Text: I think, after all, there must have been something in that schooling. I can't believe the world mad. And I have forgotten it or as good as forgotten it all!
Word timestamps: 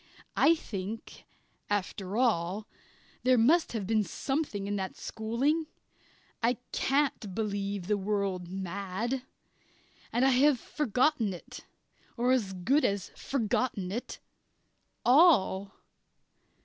I 0.35 0.55
think, 0.55 1.25
after 1.69 2.17
all, 2.17 2.67
there 3.21 3.37
must 3.37 3.73
have 3.73 3.85
been 3.85 4.03
something 4.03 4.65
in 4.65 4.75
that 4.77 4.97
schooling. 4.97 5.67
I 6.41 6.57
can't 6.71 7.35
believe 7.35 7.85
the 7.85 7.99
world 7.99 8.47
mad. 8.47 9.21
And 10.11 10.25
I 10.25 10.29
have 10.31 10.59
forgotten 10.59 11.35
it 11.35 11.65
or 12.17 12.31
as 12.31 12.53
good 12.53 12.83
as 12.83 13.09
forgotten 13.15 13.91
it 13.91 14.17
all! 15.05 15.71